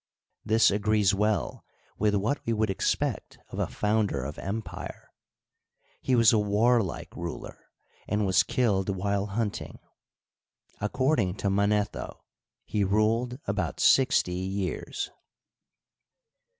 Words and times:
This 0.43 0.71
agrees 0.71 1.13
well 1.13 1.63
with 1.99 2.15
what 2.15 2.43
we 2.43 2.53
would 2.53 2.71
expect 2.71 3.37
of 3.49 3.59
a 3.59 3.67
founder 3.67 4.23
of 4.25 4.39
empire— 4.39 5.11
he 6.01 6.15
was 6.15 6.33
a 6.33 6.39
warlike 6.39 7.15
ruler, 7.15 7.69
and 8.07 8.25
was 8.25 8.41
killed 8.41 8.89
while 8.89 9.27
hunting. 9.27 9.77
According 10.79 11.35
to 11.35 11.51
Manetho. 11.51 12.23
he 12.65 12.83
ruled 12.83 13.37
about 13.45 13.79
sixty 13.79 14.33
years. 14.33 15.11